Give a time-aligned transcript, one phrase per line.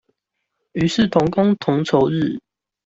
[0.71, 2.41] 於是同工同酬日